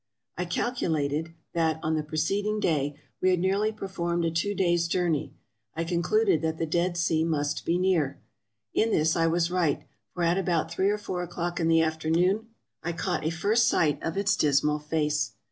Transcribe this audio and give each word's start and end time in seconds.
I 0.35 0.45
calculated 0.45 1.35
that, 1.53 1.79
on 1.83 1.93
the 1.95 2.01
preceding 2.01 2.59
day, 2.59 2.95
we 3.21 3.29
had 3.29 3.39
nearly 3.39 3.71
performed 3.71 4.25
a 4.25 4.31
two 4.31 4.55
days' 4.55 4.87
journey, 4.87 5.35
I 5.75 5.83
concluded 5.83 6.41
that 6.41 6.57
the 6.57 6.65
Dead 6.65 6.97
Sea 6.97 7.23
must 7.23 7.65
be 7.65 7.77
near. 7.77 8.19
In 8.73 8.89
this 8.89 9.15
I 9.15 9.27
was 9.27 9.51
right; 9.51 9.83
for 10.15 10.23
at 10.23 10.39
about 10.39 10.71
three 10.71 10.89
or 10.89 10.97
four 10.97 11.21
o'clock 11.21 11.59
in 11.59 11.67
the 11.67 11.83
afternoon 11.83 12.47
I 12.81 12.93
caught 12.93 13.27
a 13.27 13.29
first 13.29 13.67
sight 13.67 14.01
of 14.01 14.17
its 14.17 14.35
dismal 14.35 14.79
face. 14.79 15.33